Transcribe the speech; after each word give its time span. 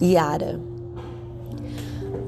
Yara. 0.00 0.60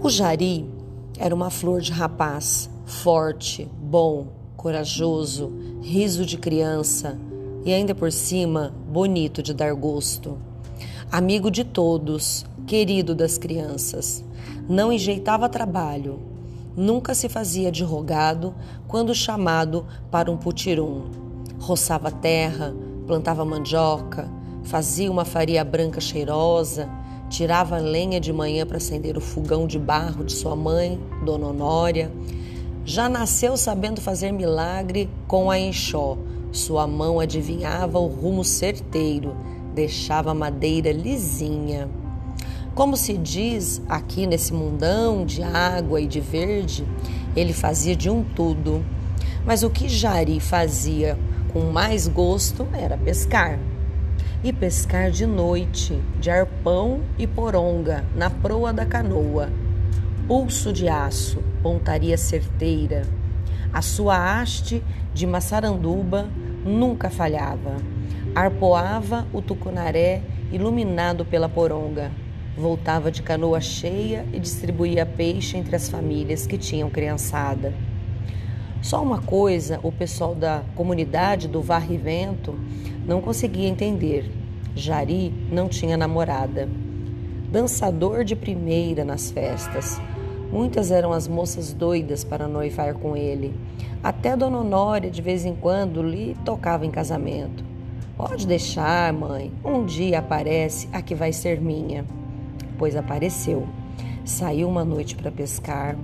O 0.02 0.10
jari 0.10 0.68
era 1.16 1.32
uma 1.32 1.50
flor 1.50 1.80
de 1.80 1.92
rapaz, 1.92 2.68
forte, 2.84 3.70
bom, 3.80 4.26
corajoso, 4.56 5.52
riso 5.80 6.26
de 6.26 6.36
criança 6.36 7.16
e 7.64 7.72
ainda 7.72 7.94
por 7.94 8.10
cima 8.10 8.74
bonito 8.90 9.40
de 9.40 9.54
dar 9.54 9.72
gosto. 9.74 10.36
Amigo 11.12 11.48
de 11.48 11.62
todos, 11.62 12.44
querido 12.66 13.14
das 13.14 13.38
crianças. 13.38 14.24
Não 14.68 14.92
enjeitava 14.92 15.48
trabalho. 15.48 16.18
Nunca 16.76 17.14
se 17.14 17.28
fazia 17.28 17.70
de 17.70 17.84
rogado 17.84 18.52
quando 18.88 19.14
chamado 19.14 19.86
para 20.10 20.30
um 20.30 20.36
putirum. 20.36 21.02
Roçava 21.60 22.10
terra, 22.10 22.74
plantava 23.06 23.44
mandioca, 23.44 24.28
fazia 24.64 25.10
uma 25.10 25.24
faria 25.24 25.64
branca 25.64 26.00
cheirosa, 26.00 26.88
tirava 27.30 27.78
lenha 27.78 28.20
de 28.20 28.32
manhã 28.32 28.66
para 28.66 28.76
acender 28.76 29.16
o 29.16 29.20
fogão 29.20 29.66
de 29.66 29.78
barro 29.78 30.24
de 30.24 30.32
sua 30.32 30.56
mãe, 30.56 31.00
Dona 31.24 31.46
Honória. 31.46 32.10
Já 32.84 33.08
nasceu 33.08 33.56
sabendo 33.56 34.00
fazer 34.00 34.32
milagre 34.32 35.08
com 35.28 35.48
a 35.48 35.58
enxó. 35.58 36.18
Sua 36.50 36.88
mão 36.88 37.20
adivinhava 37.20 38.00
o 38.00 38.08
rumo 38.08 38.44
certeiro, 38.44 39.36
deixava 39.72 40.32
a 40.32 40.34
madeira 40.34 40.90
lisinha. 40.90 41.88
Como 42.74 42.96
se 42.96 43.16
diz 43.16 43.80
aqui 43.88 44.26
nesse 44.26 44.52
mundão 44.52 45.24
de 45.24 45.40
água 45.42 46.00
e 46.00 46.08
de 46.08 46.20
verde, 46.20 46.84
ele 47.36 47.52
fazia 47.52 47.94
de 47.94 48.10
um 48.10 48.24
tudo. 48.24 48.84
Mas 49.46 49.62
o 49.62 49.70
que 49.70 49.88
Jari 49.88 50.40
fazia 50.40 51.16
com 51.52 51.60
mais 51.70 52.08
gosto 52.08 52.66
era 52.72 52.98
pescar 52.98 53.60
e 54.42 54.52
pescar 54.52 55.10
de 55.10 55.26
noite, 55.26 56.00
de 56.18 56.30
arpão 56.30 57.00
e 57.18 57.26
poronga, 57.26 58.04
na 58.14 58.30
proa 58.30 58.72
da 58.72 58.86
canoa. 58.86 59.50
Pulso 60.26 60.72
de 60.72 60.88
aço, 60.88 61.42
pontaria 61.62 62.16
certeira. 62.16 63.02
A 63.72 63.82
sua 63.82 64.40
haste 64.40 64.82
de 65.12 65.26
maçaranduba 65.26 66.28
nunca 66.64 67.10
falhava. 67.10 67.76
Arpoava 68.34 69.26
o 69.32 69.42
tucunaré 69.42 70.22
iluminado 70.50 71.24
pela 71.24 71.48
poronga. 71.48 72.10
Voltava 72.56 73.10
de 73.10 73.22
canoa 73.22 73.60
cheia 73.60 74.24
e 74.32 74.40
distribuía 74.40 75.04
peixe 75.04 75.56
entre 75.56 75.76
as 75.76 75.88
famílias 75.88 76.46
que 76.46 76.56
tinham 76.56 76.88
criançada. 76.88 77.74
Só 78.82 79.02
uma 79.02 79.20
coisa 79.20 79.78
o 79.82 79.92
pessoal 79.92 80.34
da 80.34 80.62
comunidade 80.74 81.46
do 81.46 81.60
Varrivento 81.60 82.58
não 83.06 83.20
conseguia 83.20 83.68
entender. 83.68 84.30
Jari 84.74 85.32
não 85.50 85.68
tinha 85.68 85.96
namorada. 85.96 86.68
Dançador 87.50 88.24
de 88.24 88.36
primeira 88.36 89.04
nas 89.04 89.30
festas. 89.30 90.00
Muitas 90.52 90.90
eram 90.90 91.12
as 91.12 91.28
moças 91.28 91.72
doidas 91.72 92.24
para 92.24 92.48
noivar 92.48 92.94
com 92.94 93.16
ele. 93.16 93.54
Até 94.02 94.36
Dona 94.36 94.58
Honória, 94.58 95.10
de 95.10 95.22
vez 95.22 95.44
em 95.44 95.54
quando, 95.54 96.02
lhe 96.02 96.36
tocava 96.44 96.86
em 96.86 96.90
casamento. 96.90 97.64
Pode 98.16 98.46
deixar, 98.46 99.12
mãe. 99.12 99.52
Um 99.64 99.84
dia 99.84 100.18
aparece 100.18 100.88
a 100.92 101.00
que 101.00 101.14
vai 101.14 101.32
ser 101.32 101.60
minha. 101.60 102.04
Pois 102.78 102.96
apareceu. 102.96 103.66
Saiu 104.24 104.68
uma 104.68 104.84
noite 104.84 105.16
para 105.16 105.30
pescar, 105.30 105.96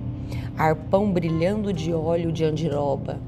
arpão 0.57 1.11
brilhando 1.11 1.71
de 1.71 1.93
óleo 1.93 2.31
de 2.31 2.43
andiroba. 2.43 3.19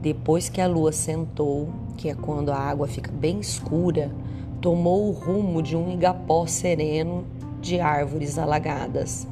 Depois 0.00 0.48
que 0.48 0.60
a 0.60 0.66
lua 0.66 0.92
sentou, 0.92 1.68
que 2.00 2.08
é 2.08 2.14
quando 2.14 2.48
a 2.48 2.56
água 2.56 2.88
fica 2.88 3.12
bem 3.12 3.40
escura, 3.40 4.10
tomou 4.58 5.08
o 5.08 5.12
rumo 5.12 5.62
de 5.62 5.76
um 5.76 5.92
igapó 5.92 6.46
sereno 6.46 7.26
de 7.60 7.78
árvores 7.78 8.38
alagadas. 8.38 9.28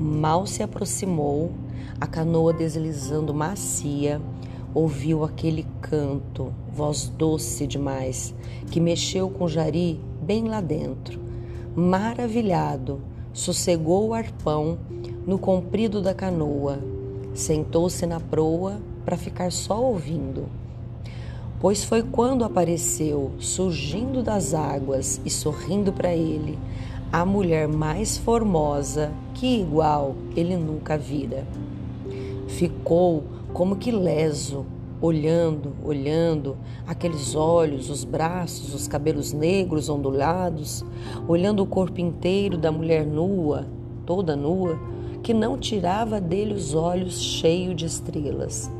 Mal 0.00 0.46
se 0.46 0.62
aproximou, 0.62 1.52
a 2.00 2.06
canoa 2.06 2.54
deslizando 2.54 3.34
macia, 3.34 4.18
ouviu 4.72 5.24
aquele 5.24 5.66
canto, 5.82 6.54
voz 6.72 7.10
doce 7.18 7.66
demais, 7.66 8.34
que 8.70 8.80
mexeu 8.80 9.28
com 9.28 9.46
Jari 9.46 10.00
bem 10.22 10.48
lá 10.48 10.62
dentro. 10.62 11.20
Maravilhado, 11.76 13.02
sossegou 13.30 14.08
o 14.08 14.14
arpão 14.14 14.78
no 15.26 15.38
comprido 15.38 16.00
da 16.00 16.14
canoa, 16.14 16.78
sentou-se 17.34 18.06
na 18.06 18.20
proa 18.20 18.80
para 19.04 19.18
ficar 19.18 19.52
só 19.52 19.82
ouvindo. 19.82 20.63
Pois 21.64 21.82
foi 21.82 22.02
quando 22.02 22.44
apareceu, 22.44 23.30
surgindo 23.38 24.22
das 24.22 24.52
águas 24.52 25.18
e 25.24 25.30
sorrindo 25.30 25.94
para 25.94 26.14
ele, 26.14 26.58
a 27.10 27.24
mulher 27.24 27.66
mais 27.66 28.18
formosa 28.18 29.10
que 29.32 29.62
igual 29.62 30.14
ele 30.36 30.58
nunca 30.58 30.98
vira. 30.98 31.46
Ficou 32.48 33.24
como 33.54 33.76
que 33.76 33.90
leso, 33.90 34.66
olhando, 35.00 35.72
olhando 35.82 36.54
aqueles 36.86 37.34
olhos, 37.34 37.88
os 37.88 38.04
braços, 38.04 38.74
os 38.74 38.86
cabelos 38.86 39.32
negros 39.32 39.88
ondulados, 39.88 40.84
olhando 41.26 41.62
o 41.62 41.66
corpo 41.66 41.98
inteiro 41.98 42.58
da 42.58 42.70
mulher 42.70 43.06
nua, 43.06 43.66
toda 44.04 44.36
nua, 44.36 44.78
que 45.22 45.32
não 45.32 45.56
tirava 45.56 46.20
dele 46.20 46.52
os 46.52 46.74
olhos 46.74 47.22
cheios 47.22 47.74
de 47.74 47.86
estrelas. 47.86 48.70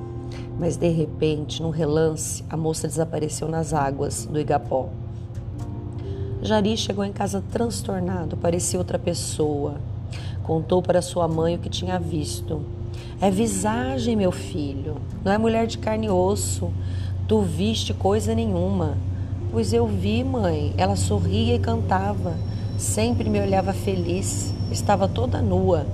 Mas 0.59 0.77
de 0.77 0.89
repente, 0.89 1.63
num 1.63 1.71
relance, 1.71 2.45
a 2.49 2.57
moça 2.57 2.87
desapareceu 2.87 3.49
nas 3.49 3.73
águas 3.73 4.27
do 4.27 4.39
Igapó. 4.39 4.89
Jari 6.43 6.77
chegou 6.77 7.05
em 7.05 7.13
casa 7.13 7.43
transtornado, 7.51 8.37
parecia 8.37 8.79
outra 8.79 8.99
pessoa. 8.99 9.77
Contou 10.43 10.83
para 10.83 11.01
sua 11.01 11.27
mãe 11.27 11.57
o 11.57 11.59
que 11.59 11.71
tinha 11.71 11.99
visto. 11.99 12.61
É 13.21 13.31
visagem, 13.31 14.15
meu 14.15 14.31
filho, 14.31 14.97
não 15.25 15.33
é 15.33 15.39
mulher 15.39 15.67
de 15.67 15.79
carne 15.79 16.07
e 16.07 16.11
osso. 16.11 16.71
Tu 17.27 17.41
viste 17.41 17.95
coisa 17.95 18.35
nenhuma. 18.35 18.99
Pois 19.51 19.73
eu 19.73 19.87
vi, 19.87 20.23
mãe. 20.23 20.75
Ela 20.77 20.97
sorria 20.97 21.55
e 21.55 21.59
cantava. 21.59 22.35
Sempre 22.77 23.31
me 23.31 23.41
olhava 23.41 23.73
feliz. 23.73 24.53
Estava 24.71 25.09
toda 25.09 25.41
nua. 25.41 25.87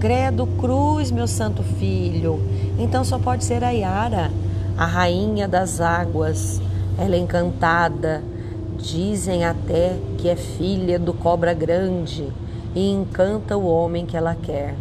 Credo 0.00 0.46
cruz, 0.46 1.10
meu 1.10 1.26
santo 1.26 1.60
filho. 1.64 2.40
Então 2.78 3.02
só 3.02 3.18
pode 3.18 3.44
ser 3.44 3.64
a 3.64 3.70
Yara, 3.70 4.30
a 4.76 4.86
rainha 4.86 5.48
das 5.48 5.80
águas. 5.80 6.62
Ela 6.96 7.16
é 7.16 7.18
encantada. 7.18 8.22
Dizem 8.76 9.44
até 9.44 9.98
que 10.16 10.28
é 10.28 10.36
filha 10.36 11.00
do 11.00 11.12
cobra 11.12 11.52
grande 11.52 12.28
e 12.76 12.88
encanta 12.88 13.56
o 13.56 13.66
homem 13.66 14.06
que 14.06 14.16
ela 14.16 14.36
quer. 14.36 14.76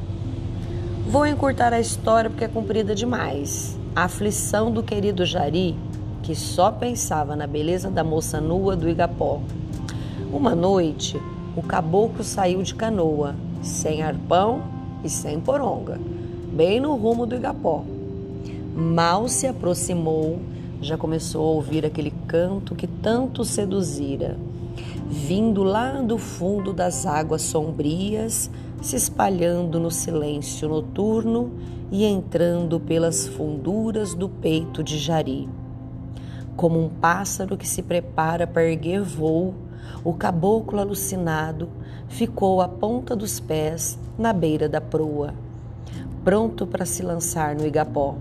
Vou 1.10 1.26
encurtar 1.26 1.74
a 1.74 1.80
história 1.80 2.30
porque 2.30 2.46
é 2.46 2.48
comprida 2.48 2.94
demais. 2.94 3.76
A 3.96 4.04
aflição 4.04 4.70
do 4.70 4.84
querido 4.84 5.26
Jari, 5.26 5.76
que 6.22 6.36
só 6.36 6.70
pensava 6.72 7.36
na 7.36 7.48
beleza 7.48 7.90
da 7.90 8.04
moça 8.04 8.40
nua 8.40 8.76
do 8.76 8.88
Igapó. 8.88 9.42
Uma 10.32 10.54
noite, 10.54 11.20
o 11.56 11.64
caboclo 11.64 12.24
saiu 12.24 12.62
de 12.62 12.76
canoa, 12.76 13.34
sem 13.64 14.04
arpão 14.04 14.77
e 15.04 15.10
sem 15.10 15.40
poronga, 15.40 16.00
bem 16.52 16.80
no 16.80 16.96
rumo 16.96 17.26
do 17.26 17.36
Igapó. 17.36 17.84
Mal 18.76 19.28
se 19.28 19.48
aproximou, 19.48 20.40
já 20.82 20.98
começou 20.98 21.44
a 21.44 21.56
ouvir 21.56 21.86
aquele 21.86 22.12
canto 22.28 22.76
que 22.76 22.88
tanto 22.88 23.44
seduzira, 23.44 24.38
vindo 25.10 25.64
lá 25.64 26.02
do 26.02 26.18
fundo 26.18 26.74
das 26.74 27.06
águas 27.06 27.42
sombrias, 27.42 28.50
se 28.82 28.96
espalhando 28.96 29.80
no 29.80 29.90
silêncio 29.90 30.70
noturno 30.70 31.52
e 31.92 32.06
entrando 32.06 32.80
pelas 32.80 33.28
funduras 33.28 34.14
do 34.14 34.30
peito 34.30 34.84
de 34.84 34.98
Jari. 34.98 35.50
Como 36.56 36.84
um 36.84 36.90
pássaro 36.90 37.58
que 37.58 37.68
se 37.68 37.82
prepara 37.82 38.46
para 38.46 38.70
erguer 38.70 39.02
voo, 39.02 39.54
o 40.04 40.14
caboclo 40.14 40.80
alucinado 40.80 41.70
ficou 42.08 42.62
à 42.62 42.68
ponta 42.68 43.16
dos 43.16 43.40
pés 43.40 43.98
na 44.18 44.34
beira 44.34 44.70
da 44.70 44.82
proa, 44.82 45.34
pronto 46.24 46.66
para 46.66 46.86
se 46.86 47.04
lançar 47.04 47.56
no 47.56 47.66
igapó. 47.66 48.16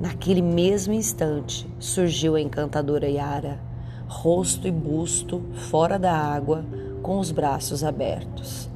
Naquele 0.00 0.42
mesmo 0.42 0.92
instante 0.92 1.68
surgiu 1.78 2.34
a 2.34 2.40
encantadora 2.40 3.08
Yara, 3.08 3.58
rosto 4.06 4.68
e 4.68 4.70
busto 4.70 5.42
fora 5.70 5.98
da 5.98 6.12
água, 6.12 6.64
com 7.02 7.18
os 7.18 7.30
braços 7.30 7.82
abertos. 7.82 8.68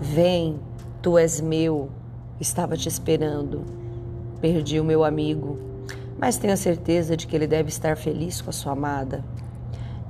Vem, 0.00 0.58
tu 1.02 1.18
és 1.18 1.40
meu, 1.40 1.90
estava 2.40 2.76
te 2.76 2.88
esperando. 2.88 3.64
Perdi 4.40 4.78
o 4.78 4.84
meu 4.84 5.04
amigo, 5.04 5.58
mas 6.18 6.38
tenho 6.38 6.52
a 6.52 6.56
certeza 6.56 7.16
de 7.16 7.26
que 7.26 7.34
ele 7.34 7.46
deve 7.46 7.68
estar 7.68 7.96
feliz 7.96 8.40
com 8.40 8.50
a 8.50 8.52
sua 8.52 8.72
amada. 8.72 9.24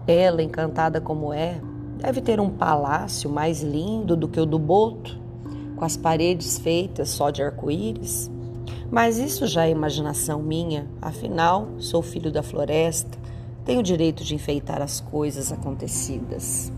Ela, 0.06 0.43
encantada 0.43 1.00
como 1.00 1.32
é, 1.32 1.61
deve 1.99 2.20
ter 2.20 2.41
um 2.41 2.50
palácio 2.50 3.31
mais 3.31 3.62
lindo 3.62 4.17
do 4.17 4.29
que 4.29 4.41
o 4.41 4.47
do 4.47 4.58
Boto 4.58 5.19
com 5.76 5.85
as 5.85 5.97
paredes 5.97 6.58
feitas 6.58 7.08
só 7.08 7.31
de 7.31 7.43
arco-íris. 7.43 8.31
Mas 8.91 9.19
isso 9.19 9.47
já 9.47 9.67
é 9.67 9.70
imaginação 9.70 10.43
minha, 10.43 10.87
afinal, 11.00 11.69
sou 11.79 12.02
filho 12.02 12.31
da 12.31 12.43
floresta, 12.43 13.19
tenho 13.64 13.81
o 13.81 13.82
direito 13.82 14.23
de 14.23 14.35
enfeitar 14.35 14.82
as 14.82 15.00
coisas 15.00 15.50
acontecidas. 15.50 16.73